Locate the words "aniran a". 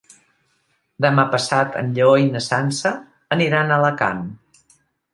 3.39-3.81